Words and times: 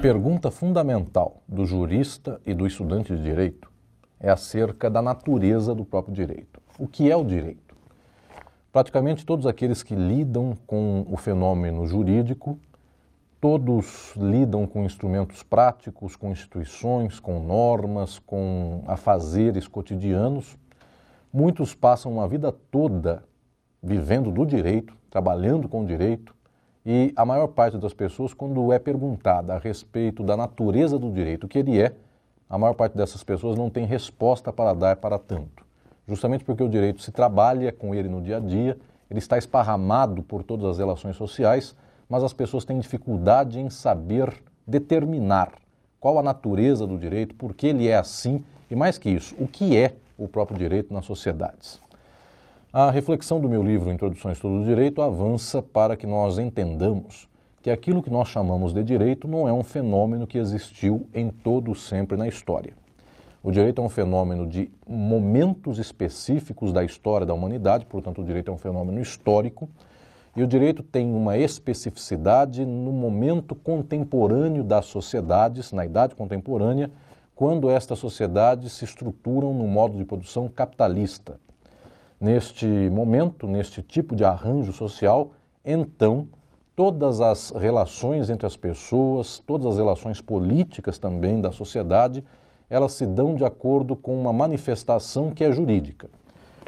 pergunta 0.00 0.50
fundamental 0.50 1.42
do 1.46 1.66
jurista 1.66 2.40
e 2.46 2.54
do 2.54 2.66
estudante 2.66 3.14
de 3.14 3.22
direito 3.22 3.70
é 4.18 4.30
acerca 4.30 4.88
da 4.88 5.02
natureza 5.02 5.74
do 5.74 5.84
próprio 5.84 6.14
direito. 6.14 6.58
O 6.78 6.88
que 6.88 7.10
é 7.10 7.14
o 7.14 7.22
direito? 7.22 7.76
Praticamente 8.72 9.26
todos 9.26 9.46
aqueles 9.46 9.82
que 9.82 9.94
lidam 9.94 10.56
com 10.66 11.04
o 11.06 11.18
fenômeno 11.18 11.86
jurídico, 11.86 12.58
todos 13.38 14.14
lidam 14.16 14.66
com 14.66 14.86
instrumentos 14.86 15.42
práticos, 15.42 16.16
com 16.16 16.30
instituições, 16.30 17.20
com 17.20 17.38
normas, 17.38 18.18
com 18.18 18.82
afazeres 18.86 19.68
cotidianos. 19.68 20.56
Muitos 21.30 21.74
passam 21.74 22.10
uma 22.10 22.26
vida 22.26 22.50
toda 22.50 23.22
vivendo 23.82 24.30
do 24.30 24.46
direito, 24.46 24.96
trabalhando 25.10 25.68
com 25.68 25.82
o 25.82 25.86
direito, 25.86 26.34
e 26.84 27.12
a 27.14 27.24
maior 27.26 27.48
parte 27.48 27.76
das 27.76 27.92
pessoas, 27.92 28.32
quando 28.32 28.72
é 28.72 28.78
perguntada 28.78 29.54
a 29.54 29.58
respeito 29.58 30.22
da 30.22 30.36
natureza 30.36 30.98
do 30.98 31.10
direito, 31.12 31.46
que 31.46 31.58
ele 31.58 31.80
é, 31.80 31.92
a 32.48 32.58
maior 32.58 32.74
parte 32.74 32.96
dessas 32.96 33.22
pessoas 33.22 33.56
não 33.56 33.68
tem 33.68 33.84
resposta 33.84 34.52
para 34.52 34.74
dar 34.74 34.96
para 34.96 35.18
tanto. 35.18 35.64
Justamente 36.08 36.44
porque 36.44 36.62
o 36.62 36.68
direito 36.68 37.02
se 37.02 37.12
trabalha 37.12 37.70
com 37.70 37.94
ele 37.94 38.08
no 38.08 38.20
dia 38.20 38.38
a 38.38 38.40
dia, 38.40 38.76
ele 39.10 39.18
está 39.18 39.36
esparramado 39.36 40.22
por 40.22 40.42
todas 40.42 40.66
as 40.66 40.78
relações 40.78 41.16
sociais, 41.16 41.76
mas 42.08 42.24
as 42.24 42.32
pessoas 42.32 42.64
têm 42.64 42.80
dificuldade 42.80 43.60
em 43.60 43.70
saber 43.70 44.42
determinar 44.66 45.52
qual 46.00 46.18
a 46.18 46.22
natureza 46.22 46.86
do 46.86 46.96
direito, 46.96 47.34
por 47.34 47.54
que 47.54 47.68
ele 47.68 47.86
é 47.86 47.96
assim 47.96 48.42
e, 48.70 48.74
mais 48.74 48.98
que 48.98 49.10
isso, 49.10 49.36
o 49.38 49.46
que 49.46 49.76
é 49.76 49.94
o 50.16 50.26
próprio 50.26 50.56
direito 50.56 50.92
nas 50.94 51.04
sociedades. 51.04 51.80
A 52.72 52.88
reflexão 52.88 53.40
do 53.40 53.48
meu 53.48 53.64
livro 53.64 53.90
Introdução 53.90 54.28
ao 54.28 54.32
Estudo 54.32 54.60
do 54.60 54.64
Direito 54.64 55.02
avança 55.02 55.60
para 55.60 55.96
que 55.96 56.06
nós 56.06 56.38
entendamos 56.38 57.28
que 57.60 57.68
aquilo 57.68 58.00
que 58.00 58.10
nós 58.10 58.28
chamamos 58.28 58.72
de 58.72 58.84
direito 58.84 59.26
não 59.26 59.48
é 59.48 59.52
um 59.52 59.64
fenômeno 59.64 60.24
que 60.24 60.38
existiu 60.38 61.04
em 61.12 61.30
todo 61.30 61.74
sempre 61.74 62.16
na 62.16 62.28
história. 62.28 62.72
O 63.42 63.50
direito 63.50 63.82
é 63.82 63.84
um 63.84 63.88
fenômeno 63.88 64.46
de 64.46 64.70
momentos 64.88 65.80
específicos 65.80 66.72
da 66.72 66.84
história 66.84 67.26
da 67.26 67.34
humanidade, 67.34 67.86
portanto, 67.86 68.20
o 68.20 68.24
direito 68.24 68.52
é 68.52 68.54
um 68.54 68.58
fenômeno 68.58 69.00
histórico, 69.00 69.68
e 70.36 70.40
o 70.44 70.46
direito 70.46 70.80
tem 70.80 71.12
uma 71.12 71.36
especificidade 71.36 72.64
no 72.64 72.92
momento 72.92 73.56
contemporâneo 73.56 74.62
das 74.62 74.86
sociedades, 74.86 75.72
na 75.72 75.84
idade 75.84 76.14
contemporânea, 76.14 76.88
quando 77.34 77.68
estas 77.68 77.98
sociedades 77.98 78.74
se 78.74 78.84
estruturam 78.84 79.52
no 79.52 79.66
modo 79.66 79.98
de 79.98 80.04
produção 80.04 80.46
capitalista 80.46 81.36
neste 82.20 82.66
momento, 82.66 83.46
neste 83.46 83.82
tipo 83.82 84.14
de 84.14 84.24
arranjo 84.24 84.72
social, 84.72 85.30
então 85.64 86.28
todas 86.76 87.20
as 87.20 87.50
relações 87.50 88.28
entre 88.28 88.46
as 88.46 88.56
pessoas, 88.56 89.38
todas 89.46 89.66
as 89.66 89.76
relações 89.76 90.20
políticas 90.20 90.98
também 90.98 91.40
da 91.40 91.50
sociedade, 91.50 92.22
elas 92.68 92.92
se 92.92 93.06
dão 93.06 93.34
de 93.34 93.44
acordo 93.44 93.96
com 93.96 94.18
uma 94.20 94.32
manifestação 94.32 95.30
que 95.30 95.42
é 95.42 95.50
jurídica. 95.50 96.08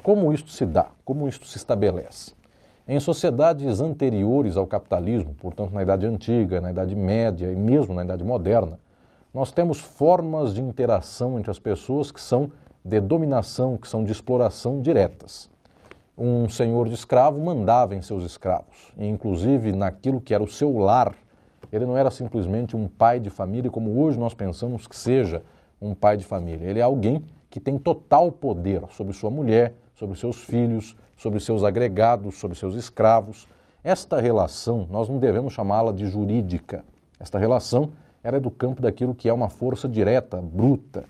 Como 0.03 0.33
isto 0.33 0.51
se 0.51 0.67
dá? 0.67 0.89
Como 1.05 1.29
isto 1.29 1.47
se 1.47 1.59
estabelece? 1.59 2.33
Em 2.89 2.99
sociedades 2.99 3.81
anteriores 3.81 4.57
ao 4.57 4.67
capitalismo, 4.67 5.35
portanto 5.35 5.73
na 5.73 5.83
Idade 5.83 6.07
Antiga, 6.07 6.61
na 6.61 6.73
Idade 6.73 6.97
Média 6.97 7.53
e 7.53 7.57
mesmo 7.57 7.95
na 7.95 8.05
Idade 8.05 8.25
Moderna, 8.25 8.81
nós 9.33 9.53
temos 9.53 9.79
formas 9.79 10.53
de 10.53 10.61
interação 10.61 11.39
entre 11.39 11.51
as 11.51 11.59
pessoas 11.59 12.11
que 12.11 12.21
são 12.21 12.51
de 12.85 13.01
dominação, 13.01 13.77
que 13.77 13.89
são 13.89 14.05
de 14.05 14.13
exploração 14.13 14.81
diretas. 14.81 15.49
Um 16.17 16.49
senhor 16.49 16.89
de 16.89 16.95
escravo 16.95 17.41
mandava 17.41 17.95
em 17.95 18.03
seus 18.03 18.25
escravos, 18.25 18.93
e 18.99 19.07
inclusive 19.07 19.73
naquilo 19.73 20.21
que 20.21 20.35
era 20.35 20.43
o 20.43 20.49
seu 20.49 20.77
lar. 20.79 21.15
Ele 21.73 21.87
não 21.87 21.97
era 21.97 22.11
simplesmente 22.11 22.77
um 22.77 22.87
pai 22.87 23.19
de 23.19 23.31
família, 23.31 23.71
como 23.71 23.99
hoje 23.99 24.19
nós 24.19 24.35
pensamos 24.35 24.87
que 24.87 24.97
seja 24.97 25.43
um 25.81 25.95
pai 25.95 26.17
de 26.17 26.25
família. 26.25 26.69
Ele 26.69 26.81
é 26.81 26.83
alguém 26.83 27.25
que 27.49 27.59
tem 27.59 27.79
total 27.79 28.31
poder 28.31 28.83
sobre 28.91 29.13
sua 29.13 29.31
mulher, 29.31 29.75
sobre 29.95 30.19
seus 30.19 30.37
filhos, 30.37 30.97
sobre 31.17 31.41
seus 31.41 31.65
agregados, 31.65 32.37
sobre 32.39 32.59
seus 32.59 32.75
escravos. 32.75 33.49
Esta 33.83 34.21
relação, 34.21 34.87
nós 34.91 35.09
não 35.09 35.19
devemos 35.19 35.53
chamá-la 35.53 35.93
de 35.93 36.07
jurídica. 36.07 36.85
Esta 37.19 37.39
relação 37.39 37.91
era 38.23 38.41
do 38.41 38.51
campo 38.51 38.83
daquilo 38.83 39.15
que 39.15 39.29
é 39.29 39.33
uma 39.33 39.49
força 39.49 39.89
direta, 39.89 40.41
bruta, 40.41 41.05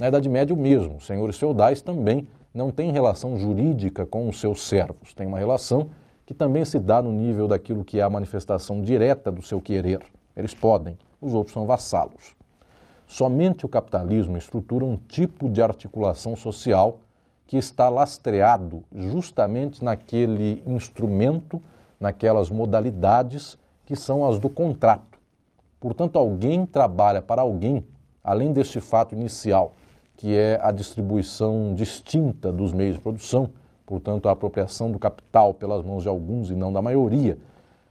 na 0.00 0.08
Idade 0.08 0.30
Média, 0.30 0.54
o 0.54 0.58
mesmo. 0.58 0.98
Senhores 0.98 1.36
feudais 1.36 1.82
também 1.82 2.26
não 2.54 2.70
têm 2.70 2.90
relação 2.90 3.38
jurídica 3.38 4.06
com 4.06 4.30
os 4.30 4.40
seus 4.40 4.66
servos, 4.66 5.12
tem 5.12 5.26
uma 5.26 5.38
relação 5.38 5.90
que 6.24 6.32
também 6.32 6.64
se 6.64 6.78
dá 6.78 7.02
no 7.02 7.12
nível 7.12 7.46
daquilo 7.46 7.84
que 7.84 8.00
é 8.00 8.02
a 8.02 8.08
manifestação 8.08 8.80
direta 8.80 9.30
do 9.30 9.42
seu 9.42 9.60
querer. 9.60 10.00
Eles 10.34 10.54
podem, 10.54 10.96
os 11.20 11.34
outros 11.34 11.52
são 11.52 11.66
vassalos. 11.66 12.34
Somente 13.06 13.66
o 13.66 13.68
capitalismo 13.68 14.38
estrutura 14.38 14.86
um 14.86 14.96
tipo 14.96 15.50
de 15.50 15.60
articulação 15.60 16.34
social 16.34 17.00
que 17.46 17.58
está 17.58 17.90
lastreado 17.90 18.82
justamente 18.94 19.84
naquele 19.84 20.62
instrumento, 20.66 21.60
naquelas 21.98 22.48
modalidades 22.48 23.58
que 23.84 23.94
são 23.94 24.26
as 24.26 24.38
do 24.38 24.48
contrato. 24.48 25.18
Portanto, 25.78 26.18
alguém 26.18 26.64
trabalha 26.64 27.20
para 27.20 27.42
alguém, 27.42 27.84
além 28.24 28.50
deste 28.50 28.80
fato 28.80 29.14
inicial 29.14 29.74
que 30.20 30.36
é 30.36 30.60
a 30.62 30.70
distribuição 30.70 31.74
distinta 31.74 32.52
dos 32.52 32.74
meios 32.74 32.96
de 32.96 33.00
produção, 33.00 33.48
portanto, 33.86 34.28
a 34.28 34.32
apropriação 34.32 34.92
do 34.92 34.98
capital 34.98 35.54
pelas 35.54 35.82
mãos 35.82 36.02
de 36.02 36.10
alguns 36.10 36.50
e 36.50 36.54
não 36.54 36.70
da 36.70 36.82
maioria. 36.82 37.38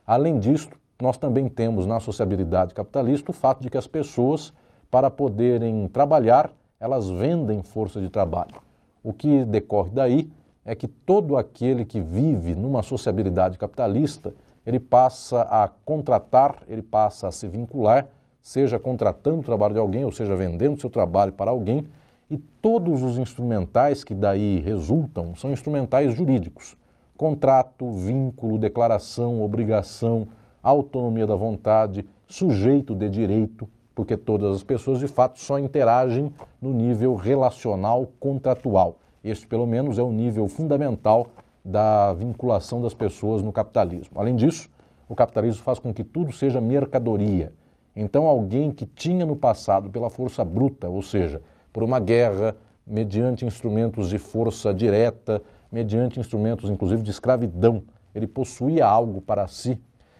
Além 0.05 0.37
disso, 0.37 0.69
nós 1.01 1.17
também 1.17 1.49
temos 1.49 1.87
na 1.87 1.99
sociabilidade 1.99 2.75
capitalista 2.75 3.31
o 3.31 3.33
fato 3.33 3.63
de 3.63 3.69
que 3.71 3.79
as 3.79 3.87
pessoas, 3.87 4.53
para 4.91 5.09
poderem 5.09 5.87
trabalhar, 5.87 6.51
elas 6.79 7.09
vendem 7.09 7.63
força 7.63 7.99
de 7.99 8.11
trabalho. 8.11 8.61
O 9.03 9.11
que 9.11 9.43
decorre 9.43 9.89
daí 9.89 10.31
é 10.63 10.75
que 10.75 10.87
todo 10.87 11.35
aquele 11.35 11.83
que 11.83 11.99
vive 11.99 12.53
numa 12.53 12.83
sociabilidade 12.83 13.57
capitalista, 13.57 14.35
ele 14.67 14.79
passa 14.79 15.41
a 15.49 15.67
contratar, 15.83 16.57
ele 16.67 16.83
passa 16.83 17.27
a 17.27 17.31
se 17.31 17.47
vincular, 17.47 18.07
seja 18.39 18.77
contratando 18.77 19.39
o 19.39 19.43
trabalho 19.43 19.73
de 19.73 19.79
alguém, 19.79 20.05
ou 20.05 20.11
seja, 20.11 20.35
vendendo 20.35 20.79
seu 20.79 20.91
trabalho 20.91 21.33
para 21.33 21.49
alguém, 21.49 21.87
e 22.29 22.37
todos 22.37 23.01
os 23.01 23.17
instrumentais 23.17 24.03
que 24.03 24.13
daí 24.13 24.59
resultam 24.59 25.35
são 25.35 25.51
instrumentais 25.51 26.13
jurídicos: 26.13 26.77
contrato, 27.17 27.91
vínculo, 27.91 28.57
declaração, 28.57 29.41
obrigação, 29.41 30.27
autonomia 30.61 31.25
da 31.25 31.35
vontade, 31.35 32.05
sujeito 32.27 32.93
de 32.93 33.09
direito, 33.09 33.67
porque 33.95 34.15
todas 34.15 34.57
as 34.57 34.63
pessoas 34.63 34.99
de 34.99 35.07
fato 35.07 35.39
só 35.39 35.57
interagem 35.57 36.31
no 36.61 36.73
nível 36.73 37.15
relacional 37.15 38.07
contratual. 38.19 38.97
Este, 39.23 39.47
pelo 39.47 39.65
menos, 39.65 39.97
é 39.97 40.03
o 40.03 40.11
nível 40.11 40.47
fundamental 40.47 41.27
da 41.63 42.13
vinculação 42.13 42.81
das 42.81 42.93
pessoas 42.93 43.41
no 43.41 43.51
capitalismo. 43.51 44.19
Além 44.19 44.35
disso, 44.35 44.69
o 45.07 45.15
capitalismo 45.15 45.63
faz 45.63 45.79
com 45.79 45.93
que 45.93 46.03
tudo 46.03 46.31
seja 46.31 46.61
mercadoria. 46.61 47.51
Então, 47.95 48.27
alguém 48.27 48.71
que 48.71 48.85
tinha 48.85 49.25
no 49.25 49.35
passado, 49.35 49.89
pela 49.89 50.09
força 50.09 50.45
bruta, 50.45 50.87
ou 50.87 51.01
seja, 51.01 51.41
por 51.71 51.83
uma 51.83 51.99
guerra, 51.99 52.55
mediante 52.85 53.45
instrumentos 53.45 54.09
de 54.09 54.17
força 54.17 54.73
direta, 54.73 55.41
mediante 55.71 56.19
instrumentos 56.19 56.69
inclusive 56.69 57.03
de 57.03 57.11
escravidão. 57.11 57.83
Ele 58.13 58.27
possuía 58.27 58.85
algo 58.85 59.21
para 59.21 59.47
si. 59.47 59.79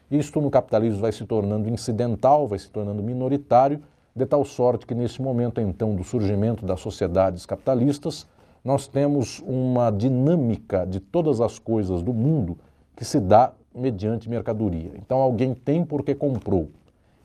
Isto 0.09 0.41
no 0.41 0.49
capitalismo 0.49 1.01
vai 1.01 1.11
se 1.11 1.25
tornando 1.25 1.69
incidental, 1.69 2.47
vai 2.47 2.59
se 2.59 2.69
tornando 2.69 3.01
minoritário, 3.01 3.81
de 4.15 4.25
tal 4.25 4.43
sorte 4.43 4.85
que 4.85 4.95
nesse 4.95 5.21
momento 5.21 5.61
então 5.61 5.95
do 5.95 6.03
surgimento 6.03 6.65
das 6.65 6.79
sociedades 6.81 7.45
capitalistas, 7.45 8.27
nós 8.63 8.87
temos 8.87 9.39
uma 9.45 9.89
dinâmica 9.91 10.85
de 10.85 10.99
todas 10.99 11.39
as 11.39 11.57
coisas 11.57 12.03
do 12.03 12.13
mundo 12.13 12.57
que 12.95 13.05
se 13.05 13.19
dá 13.19 13.53
mediante 13.73 14.29
mercadoria. 14.29 14.91
Então 14.95 15.19
alguém 15.19 15.53
tem 15.53 15.85
porque 15.85 16.13
comprou. 16.13 16.69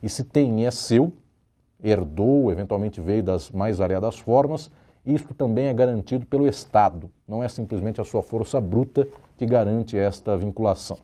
E 0.03 0.09
se 0.09 0.23
tem 0.23 0.67
é 0.67 0.71
seu, 0.71 1.12
herdou, 1.84 2.50
eventualmente 2.50 3.00
veio 3.00 3.23
das 3.23 3.50
mais 3.50 3.76
variadas 3.76 4.19
formas, 4.19 4.70
isto 5.05 5.35
também 5.35 5.67
é 5.67 5.75
garantido 5.75 6.25
pelo 6.25 6.49
Estado, 6.49 7.11
não 7.29 7.43
é 7.43 7.49
simplesmente 7.49 8.00
a 8.00 8.05
sua 8.05 8.23
força 8.23 8.59
bruta 8.59 9.06
que 9.37 9.44
garante 9.44 9.99
esta 9.99 10.35
vinculação. 10.35 10.97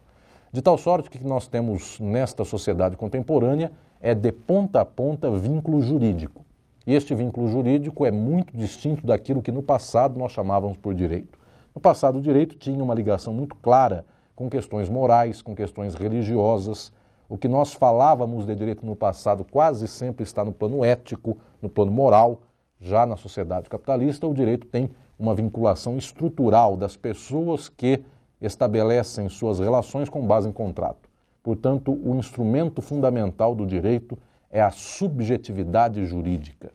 De 0.51 0.63
tal 0.63 0.79
sorte 0.79 1.11
que 1.11 1.23
nós 1.23 1.47
temos 1.47 2.01
nesta 2.01 2.45
sociedade 2.45 2.97
contemporânea 2.97 3.71
é 4.01 4.15
de 4.15 4.33
ponta 4.33 4.81
a 4.81 4.85
ponta 4.85 5.31
vínculo 5.31 5.83
jurídico. 5.83 6.45
E 6.87 6.95
este 6.95 7.15
vínculo 7.15 7.47
jurídico 7.47 8.07
é 8.07 8.11
muito 8.11 8.57
distinto 8.57 9.07
daquilo 9.07 9.43
que 9.43 9.53
no 9.53 9.63
passado 9.63 10.19
nós 10.19 10.33
chamávamos 10.33 10.79
por 10.79 10.95
direito. 10.95 11.39
No 11.75 11.81
passado, 11.81 12.19
o 12.19 12.23
direito 12.23 12.57
tinha 12.57 12.83
uma 12.83 12.95
ligação 12.95 13.35
muito 13.35 13.55
clara 13.57 14.05
com 14.35 14.49
questões 14.49 14.89
morais, 14.89 15.43
com 15.43 15.55
questões 15.55 15.95
religiosas, 15.95 16.91
o 17.31 17.39
que 17.39 17.47
nós 17.47 17.73
falávamos 17.73 18.45
de 18.45 18.57
direito 18.57 18.85
no 18.85 18.97
passado 18.97 19.47
quase 19.49 19.87
sempre 19.87 20.25
está 20.25 20.45
no 20.45 20.51
plano 20.51 20.85
ético, 20.85 21.39
no 21.63 21.69
plano 21.69 21.93
moral. 21.93 22.43
Já 22.81 23.07
na 23.07 23.17
sociedade 23.17 23.69
capitalista, 23.69 24.27
o 24.27 24.35
direito 24.35 24.67
tem 24.67 24.91
uma 25.17 25.33
vinculação 25.33 25.97
estrutural 25.97 26.77
das 26.77 26.97
pessoas 26.97 27.69
que 27.69 28.03
estabelecem 28.43 29.29
suas 29.29 29.61
relações 29.61 30.09
com 30.09 30.27
base 30.27 30.49
em 30.49 30.53
contrato. 30.53 31.09
Portanto, 31.41 31.93
o 31.93 32.17
instrumento 32.17 32.83
fundamental 32.83 33.55
do 33.55 33.65
direito 33.65 34.19
é 34.51 34.61
a 34.61 34.73
subjetividade 34.73 36.05
jurídica. 36.07 36.73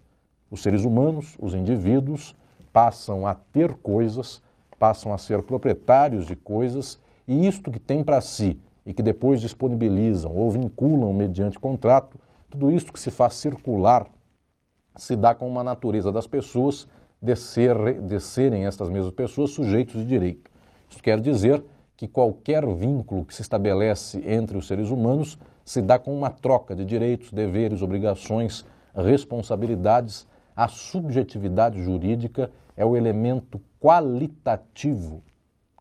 Os 0.49 0.61
seres 0.63 0.85
humanos, 0.85 1.35
os 1.37 1.53
indivíduos, 1.53 2.33
passam 2.71 3.27
a 3.27 3.35
ter 3.35 3.73
coisas, 3.73 4.41
passam 4.79 5.13
a 5.13 5.17
ser 5.17 5.43
proprietários 5.43 6.25
de 6.25 6.35
coisas, 6.35 6.97
e 7.27 7.45
isto 7.45 7.69
que 7.69 7.79
tem 7.79 8.05
para 8.05 8.21
si 8.21 8.57
e 8.85 8.93
que 8.93 9.01
depois 9.01 9.41
disponibilizam 9.41 10.31
ou 10.35 10.51
vinculam 10.51 11.11
mediante 11.11 11.59
contrato, 11.59 12.19
tudo 12.49 12.71
isto 12.71 12.93
que 12.93 12.99
se 12.99 13.09
faz 13.09 13.33
circular 13.33 14.07
se 14.95 15.15
dá 15.15 15.33
com 15.33 15.47
uma 15.49 15.63
natureza 15.63 16.11
das 16.11 16.27
pessoas 16.27 16.87
de, 17.21 17.35
ser, 17.35 18.01
de 18.01 18.19
serem 18.19 18.65
estas 18.65 18.89
mesmas 18.89 19.13
pessoas 19.13 19.51
sujeitos 19.51 19.95
de 19.95 20.05
direito. 20.05 20.49
Isso 20.89 21.01
quer 21.01 21.19
dizer 21.19 21.63
que 21.97 22.07
qualquer 22.07 22.65
vínculo 22.67 23.25
que 23.25 23.33
se 23.33 23.41
estabelece 23.41 24.21
entre 24.25 24.57
os 24.57 24.67
seres 24.67 24.89
humanos 24.89 25.37
se 25.63 25.81
dá 25.81 25.97
com 25.97 26.15
uma 26.15 26.29
troca 26.29 26.75
de 26.75 26.85
direitos, 26.85 27.31
deveres, 27.31 27.81
obrigações, 27.81 28.65
responsabilidades. 28.93 30.27
A 30.55 30.67
subjetividade 30.67 31.81
jurídica 31.81 32.51
é 32.77 32.85
o 32.85 32.95
elemento 32.95 33.59
qualitativo 33.79 35.23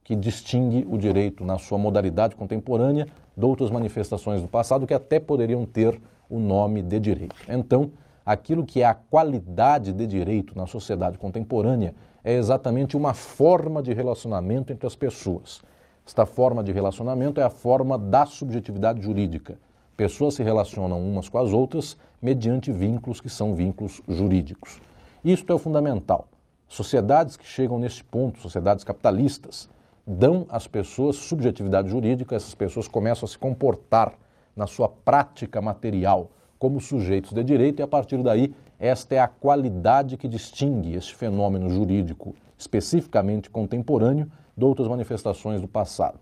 que 0.05 0.15
distingue 0.15 0.87
o 0.89 0.99
direito 0.99 1.45
na 1.45 1.59
sua 1.59 1.79
modalidade 1.79 2.37
contemporânea 2.37 3.09
de 3.35 3.45
outras 3.45 3.71
manifestações 3.71 4.43
do 4.43 4.47
passado 4.47 4.87
que 4.87 4.93
até 4.93 5.19
poderiam 5.19 5.65
ter 5.65 5.99
o 6.29 6.39
nome 6.39 6.83
de 6.83 7.01
direito. 7.01 7.35
Então, 7.49 7.91
aquilo 8.25 8.65
que 8.65 8.83
é 8.83 8.85
a 8.85 8.95
qualidade 8.95 9.93
de 9.93 10.07
direito 10.07 10.57
na 10.57 10.67
sociedade 10.67 11.17
contemporânea 11.17 11.95
é 12.23 12.35
exatamente 12.35 12.97
uma 12.97 13.15
forma 13.15 13.83
de 13.83 13.93
relacionamento 13.95 14.73
entre 14.73 14.87
as 14.87 14.95
pessoas. 14.95 15.63
Esta 16.07 16.27
forma 16.27 16.63
de 16.63 16.71
relacionamento 16.71 17.41
é 17.41 17.45
a 17.45 17.51
forma 17.51 17.99
da 17.99 18.27
subjetividade 18.27 19.03
jurídica. 19.03 19.59
Pessoas 19.97 20.35
se 20.35 20.43
relacionam 20.43 21.01
umas 21.01 21.29
com 21.29 21.39
as 21.39 21.53
outras 21.53 21.97
mediante 22.21 22.71
vínculos 22.71 23.21
que 23.21 23.31
são 23.31 23.55
vínculos 23.55 24.03
jurídicos. 24.07 24.81
Isto 25.25 25.53
é 25.53 25.55
o 25.55 25.59
fundamental. 25.59 26.29
Sociedades 26.69 27.37
que 27.37 27.47
chegam 27.47 27.79
neste 27.79 28.03
ponto, 28.05 28.41
sociedades 28.41 28.85
capitalistas, 28.85 29.69
dão 30.07 30.47
às 30.49 30.67
pessoas 30.67 31.17
subjetividade 31.17 31.89
jurídica, 31.89 32.37
essas 32.37 32.55
pessoas 32.55 32.87
começam 32.87 33.27
a 33.27 33.29
se 33.29 33.39
comportar 33.39 34.15
na 34.55 34.67
sua 34.67 34.89
prática 34.89 35.61
material 35.61 36.31
como 36.59 36.81
sujeitos 36.81 37.33
de 37.33 37.43
direito, 37.43 37.81
e 37.81 37.83
a 37.83 37.87
partir 37.87 38.23
daí, 38.23 38.55
esta 38.79 39.15
é 39.15 39.19
a 39.19 39.29
qualidade 39.29 40.17
que 40.17 40.29
distingue 40.29 40.95
este 40.95 41.15
fenômeno 41.15 41.69
jurídico, 41.69 42.35
especificamente 42.57 43.51
contemporâneo, 43.51 44.31
de 44.57 44.65
outras 44.65 44.89
manifestações 44.89 45.61
do 45.61 45.67
passado. 45.67 46.19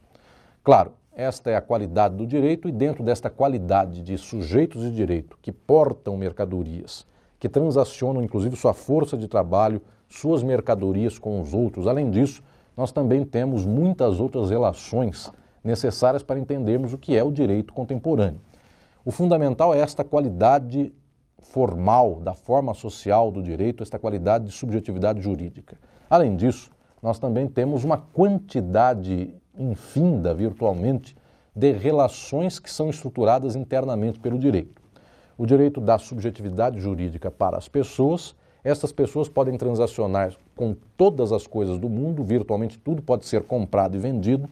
Claro, 0.65 0.93
esta 1.15 1.51
é 1.51 1.57
a 1.57 1.61
qualidade 1.61 2.17
do 2.17 2.27
direito, 2.27 2.69
e 2.69 2.73
dentro 2.73 3.05
desta 3.05 3.29
qualidade 3.29 4.03
de 4.03 4.17
sujeitos 4.17 4.83
de 4.83 4.91
direito 4.91 5.39
que 5.43 5.53
portam 5.53 6.17
mercadorias, 6.17 7.07
que 7.39 7.49
transacionam 7.49 8.23
inclusive 8.23 8.57
sua 8.57 8.73
força 8.73 9.17
de 9.17 9.29
trabalho, 9.29 9.83
suas 10.09 10.43
mercadorias 10.43 11.19
com 11.19 11.41
os 11.41 11.53
outros, 11.53 11.87
além 11.87 12.11
disso, 12.11 12.43
nós 12.77 12.93
também 12.93 13.25
temos 13.25 13.65
muitas 13.65 14.21
outras 14.21 14.51
relações 14.51 15.31
necessárias 15.63 16.23
para 16.23 16.39
entendermos 16.39 16.93
o 16.93 16.99
que 16.99 17.17
é 17.17 17.23
o 17.23 17.31
direito 17.31 17.73
contemporâneo. 17.73 18.41
O 19.05 19.11
fundamental 19.11 19.75
é 19.75 19.81
esta 19.81 20.05
qualidade 20.05 20.93
formal, 21.43 22.21
da 22.21 22.35
forma 22.35 22.73
social 22.73 23.31
do 23.31 23.43
direito, 23.43 23.83
esta 23.83 23.99
qualidade 23.99 24.47
de 24.47 24.53
subjetividade 24.53 25.21
jurídica. 25.21 25.77
Além 26.09 26.37
disso, 26.37 26.71
nós 27.03 27.19
também 27.19 27.49
temos 27.49 27.85
uma 27.85 27.99
quantidade 27.99 29.35
infinda, 29.59 30.33
virtualmente, 30.33 31.17
de 31.55 31.73
relações 31.73 32.59
que 32.59 32.71
são 32.71 32.89
estruturadas 32.89 33.57
internamente 33.57 34.19
pelo 34.19 34.39
direito. 34.39 34.81
O 35.37 35.45
direito 35.45 35.81
dá 35.81 35.99
subjetividade 35.99 36.81
jurídica 36.81 37.31
para 37.31 37.59
as 37.59 37.69
pessoas, 37.69 38.35
estas 38.65 38.93
pessoas 38.93 39.29
podem 39.29 39.57
transacionar 39.57 40.35
com 40.57 40.77
todas 40.97 41.33
as 41.33 41.47
coisas 41.47 41.79
do 41.79 41.89
mundo, 41.89 42.23
virtualmente 42.23 42.79
tudo 42.79 43.03
pode 43.03 43.27
ser 43.27 43.43
comprado 43.43 43.97
e 43.97 43.99
vendido, 43.99 44.49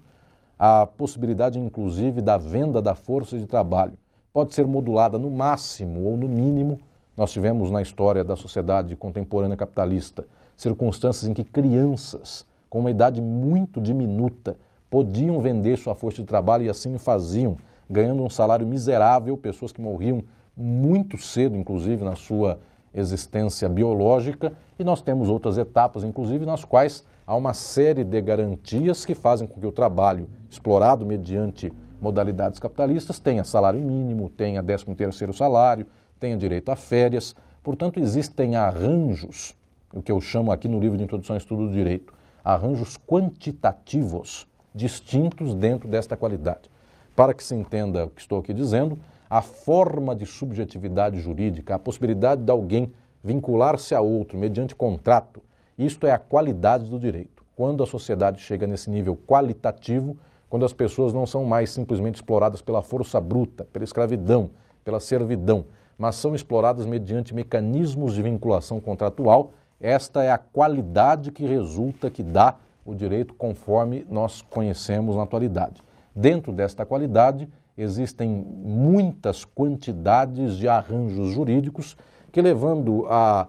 a 0.58 0.84
possibilidade, 0.84 1.58
inclusive, 1.58 2.20
da 2.20 2.36
venda 2.36 2.82
da 2.82 2.94
força 2.94 3.38
de 3.38 3.46
trabalho 3.46 3.94
pode 4.32 4.54
ser 4.54 4.66
modulada 4.66 5.18
no 5.18 5.30
máximo 5.30 6.04
ou 6.04 6.16
no 6.16 6.28
mínimo. 6.28 6.78
Nós 7.16 7.32
tivemos 7.32 7.70
na 7.70 7.82
história 7.82 8.22
da 8.22 8.36
sociedade 8.36 8.94
contemporânea 8.96 9.56
capitalista 9.56 10.26
circunstâncias 10.56 11.28
em 11.28 11.32
que 11.32 11.42
crianças 11.42 12.46
com 12.68 12.80
uma 12.80 12.90
idade 12.90 13.20
muito 13.20 13.80
diminuta 13.80 14.56
podiam 14.90 15.40
vender 15.40 15.78
sua 15.78 15.94
força 15.94 16.20
de 16.20 16.28
trabalho 16.28 16.64
e 16.64 16.68
assim 16.68 16.98
faziam, 16.98 17.56
ganhando 17.88 18.22
um 18.22 18.28
salário 18.28 18.66
miserável, 18.66 19.36
pessoas 19.36 19.72
que 19.72 19.80
morriam 19.80 20.22
muito 20.56 21.16
cedo, 21.16 21.56
inclusive 21.56 22.04
na 22.04 22.16
sua 22.16 22.58
existência 22.94 23.68
biológica, 23.68 24.52
e 24.78 24.84
nós 24.84 25.00
temos 25.02 25.28
outras 25.28 25.58
etapas, 25.58 26.04
inclusive, 26.04 26.44
nas 26.44 26.64
quais 26.64 27.04
há 27.26 27.36
uma 27.36 27.54
série 27.54 28.02
de 28.02 28.20
garantias 28.20 29.04
que 29.04 29.14
fazem 29.14 29.46
com 29.46 29.60
que 29.60 29.66
o 29.66 29.72
trabalho 29.72 30.28
explorado 30.50 31.06
mediante 31.06 31.72
modalidades 32.00 32.58
capitalistas 32.58 33.20
tenha 33.20 33.44
salário 33.44 33.80
mínimo, 33.80 34.28
tenha 34.30 34.62
13 34.62 34.86
terceiro 34.94 35.32
salário, 35.32 35.86
tenha 36.18 36.36
direito 36.36 36.70
a 36.70 36.76
férias. 36.76 37.36
Portanto, 37.62 38.00
existem 38.00 38.56
arranjos, 38.56 39.54
o 39.92 40.02
que 40.02 40.10
eu 40.10 40.20
chamo 40.20 40.50
aqui 40.50 40.66
no 40.66 40.80
livro 40.80 40.96
de 40.96 41.04
Introdução 41.04 41.34
ao 41.34 41.38
Estudo 41.38 41.68
do 41.68 41.72
Direito, 41.72 42.12
arranjos 42.42 42.96
quantitativos 43.06 44.46
distintos 44.74 45.54
dentro 45.54 45.88
desta 45.88 46.16
qualidade. 46.16 46.70
Para 47.14 47.34
que 47.34 47.44
se 47.44 47.54
entenda 47.54 48.06
o 48.06 48.10
que 48.10 48.20
estou 48.20 48.38
aqui 48.38 48.54
dizendo, 48.54 48.98
a 49.30 49.40
forma 49.40 50.16
de 50.16 50.26
subjetividade 50.26 51.20
jurídica, 51.20 51.76
a 51.76 51.78
possibilidade 51.78 52.42
de 52.42 52.50
alguém 52.50 52.92
vincular-se 53.22 53.94
a 53.94 54.00
outro 54.00 54.36
mediante 54.36 54.74
contrato, 54.74 55.40
isto 55.78 56.04
é 56.04 56.10
a 56.10 56.18
qualidade 56.18 56.90
do 56.90 56.98
direito. 56.98 57.44
Quando 57.54 57.84
a 57.84 57.86
sociedade 57.86 58.40
chega 58.40 58.66
nesse 58.66 58.90
nível 58.90 59.16
qualitativo, 59.16 60.16
quando 60.48 60.64
as 60.64 60.72
pessoas 60.72 61.12
não 61.12 61.26
são 61.26 61.44
mais 61.44 61.70
simplesmente 61.70 62.16
exploradas 62.16 62.60
pela 62.60 62.82
força 62.82 63.20
bruta, 63.20 63.64
pela 63.72 63.84
escravidão, 63.84 64.50
pela 64.84 64.98
servidão, 64.98 65.64
mas 65.96 66.16
são 66.16 66.34
exploradas 66.34 66.84
mediante 66.84 67.32
mecanismos 67.32 68.14
de 68.14 68.22
vinculação 68.22 68.80
contratual, 68.80 69.52
esta 69.80 70.24
é 70.24 70.30
a 70.32 70.38
qualidade 70.38 71.30
que 71.30 71.46
resulta, 71.46 72.10
que 72.10 72.22
dá 72.22 72.56
o 72.84 72.94
direito 72.94 73.32
conforme 73.34 74.04
nós 74.10 74.42
conhecemos 74.42 75.14
na 75.14 75.22
atualidade. 75.22 75.80
Dentro 76.14 76.52
desta 76.52 76.84
qualidade, 76.84 77.48
existem 77.82 78.28
muitas 78.28 79.44
quantidades 79.44 80.56
de 80.56 80.68
arranjos 80.68 81.32
jurídicos 81.32 81.96
que, 82.32 82.40
levando 82.40 83.06
a 83.08 83.48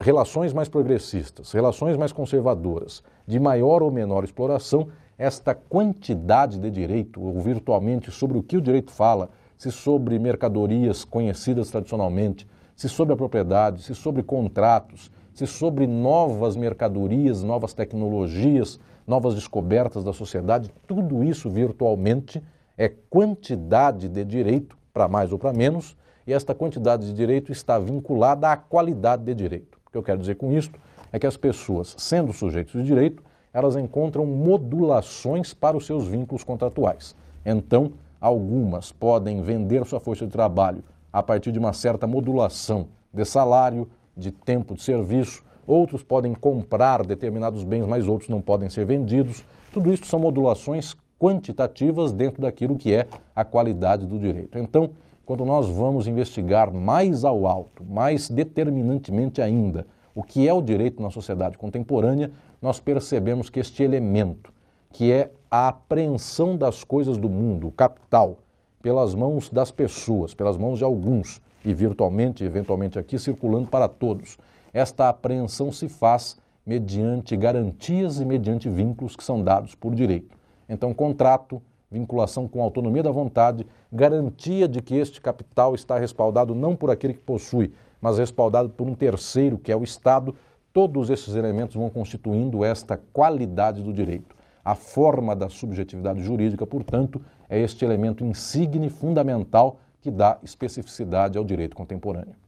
relações 0.00 0.52
mais 0.52 0.68
progressistas, 0.68 1.52
relações 1.52 1.96
mais 1.96 2.12
conservadoras, 2.12 3.02
de 3.26 3.38
maior 3.38 3.82
ou 3.82 3.90
menor 3.90 4.24
exploração, 4.24 4.88
esta 5.16 5.54
quantidade 5.54 6.58
de 6.58 6.70
direito, 6.70 7.22
ou 7.22 7.40
virtualmente 7.40 8.10
sobre 8.10 8.36
o 8.36 8.42
que 8.42 8.56
o 8.56 8.60
direito 8.60 8.90
fala, 8.90 9.30
se 9.56 9.70
sobre 9.70 10.18
mercadorias 10.18 11.04
conhecidas 11.04 11.70
tradicionalmente, 11.70 12.48
se 12.74 12.88
sobre 12.88 13.14
a 13.14 13.16
propriedade, 13.16 13.82
se 13.82 13.94
sobre 13.94 14.22
contratos, 14.22 15.10
se 15.32 15.46
sobre 15.46 15.86
novas 15.86 16.56
mercadorias, 16.56 17.42
novas 17.42 17.72
tecnologias, 17.72 18.80
novas 19.06 19.34
descobertas 19.34 20.02
da 20.02 20.12
sociedade, 20.12 20.70
tudo 20.86 21.22
isso 21.22 21.48
virtualmente 21.48 22.42
é 22.76 22.88
quantidade 22.88 24.08
de 24.08 24.24
direito, 24.24 24.76
para 24.92 25.08
mais 25.08 25.32
ou 25.32 25.38
para 25.38 25.52
menos, 25.52 25.96
e 26.26 26.32
esta 26.32 26.54
quantidade 26.54 27.06
de 27.06 27.12
direito 27.12 27.50
está 27.50 27.78
vinculada 27.78 28.50
à 28.50 28.56
qualidade 28.56 29.24
de 29.24 29.34
direito. 29.34 29.78
O 29.86 29.90
que 29.90 29.98
eu 29.98 30.02
quero 30.02 30.20
dizer 30.20 30.36
com 30.36 30.52
isso 30.52 30.70
é 31.12 31.18
que 31.18 31.26
as 31.26 31.36
pessoas, 31.36 31.94
sendo 31.98 32.32
sujeitos 32.32 32.72
de 32.72 32.82
direito, 32.84 33.22
elas 33.52 33.76
encontram 33.76 34.24
modulações 34.24 35.52
para 35.52 35.76
os 35.76 35.84
seus 35.84 36.06
vínculos 36.06 36.42
contratuais. 36.42 37.14
Então, 37.44 37.92
algumas 38.20 38.92
podem 38.92 39.42
vender 39.42 39.84
sua 39.84 40.00
força 40.00 40.24
de 40.24 40.32
trabalho 40.32 40.82
a 41.12 41.22
partir 41.22 41.52
de 41.52 41.58
uma 41.58 41.72
certa 41.72 42.06
modulação 42.06 42.88
de 43.12 43.24
salário, 43.24 43.88
de 44.16 44.30
tempo 44.30 44.74
de 44.74 44.82
serviço, 44.82 45.42
outros 45.66 46.02
podem 46.02 46.34
comprar 46.34 47.04
determinados 47.04 47.62
bens, 47.64 47.86
mas 47.86 48.08
outros 48.08 48.30
não 48.30 48.40
podem 48.40 48.70
ser 48.70 48.86
vendidos. 48.86 49.44
Tudo 49.72 49.92
isso 49.92 50.06
são 50.06 50.18
modulações 50.18 50.96
quantitativas 51.22 52.10
dentro 52.10 52.42
daquilo 52.42 52.76
que 52.76 52.92
é 52.92 53.06
a 53.32 53.44
qualidade 53.44 54.04
do 54.04 54.18
direito. 54.18 54.58
Então, 54.58 54.90
quando 55.24 55.44
nós 55.44 55.68
vamos 55.68 56.08
investigar 56.08 56.74
mais 56.74 57.24
ao 57.24 57.46
alto, 57.46 57.84
mais 57.84 58.28
determinantemente 58.28 59.40
ainda, 59.40 59.86
o 60.16 60.24
que 60.24 60.48
é 60.48 60.52
o 60.52 60.60
direito 60.60 61.00
na 61.00 61.10
sociedade 61.10 61.56
contemporânea, 61.56 62.32
nós 62.60 62.80
percebemos 62.80 63.48
que 63.48 63.60
este 63.60 63.84
elemento, 63.84 64.52
que 64.90 65.12
é 65.12 65.30
a 65.48 65.68
apreensão 65.68 66.56
das 66.56 66.82
coisas 66.82 67.16
do 67.16 67.28
mundo, 67.28 67.68
o 67.68 67.72
capital, 67.72 68.38
pelas 68.82 69.14
mãos 69.14 69.48
das 69.48 69.70
pessoas, 69.70 70.34
pelas 70.34 70.56
mãos 70.56 70.78
de 70.78 70.84
alguns, 70.84 71.40
e 71.64 71.72
virtualmente, 71.72 72.42
eventualmente 72.42 72.98
aqui, 72.98 73.16
circulando 73.16 73.68
para 73.68 73.86
todos. 73.86 74.36
Esta 74.74 75.08
apreensão 75.08 75.70
se 75.70 75.88
faz 75.88 76.36
mediante 76.66 77.36
garantias 77.36 78.18
e 78.18 78.24
mediante 78.24 78.68
vínculos 78.68 79.14
que 79.14 79.22
são 79.22 79.40
dados 79.40 79.76
por 79.76 79.94
direito. 79.94 80.41
Então, 80.72 80.94
contrato, 80.94 81.60
vinculação 81.90 82.48
com 82.48 82.62
autonomia 82.62 83.02
da 83.02 83.10
vontade, 83.10 83.66
garantia 83.92 84.66
de 84.66 84.80
que 84.80 84.94
este 84.94 85.20
capital 85.20 85.74
está 85.74 85.98
respaldado 85.98 86.54
não 86.54 86.74
por 86.74 86.90
aquele 86.90 87.12
que 87.12 87.20
possui, 87.20 87.74
mas 88.00 88.16
respaldado 88.16 88.70
por 88.70 88.88
um 88.88 88.94
terceiro, 88.94 89.58
que 89.58 89.70
é 89.70 89.76
o 89.76 89.84
Estado, 89.84 90.34
todos 90.72 91.10
esses 91.10 91.34
elementos 91.34 91.76
vão 91.76 91.90
constituindo 91.90 92.64
esta 92.64 92.98
qualidade 93.12 93.82
do 93.82 93.92
direito. 93.92 94.34
A 94.64 94.74
forma 94.74 95.36
da 95.36 95.50
subjetividade 95.50 96.22
jurídica, 96.22 96.66
portanto, 96.66 97.20
é 97.50 97.60
este 97.60 97.84
elemento 97.84 98.24
insigne 98.24 98.88
fundamental 98.88 99.76
que 100.00 100.10
dá 100.10 100.38
especificidade 100.42 101.36
ao 101.36 101.44
direito 101.44 101.76
contemporâneo. 101.76 102.41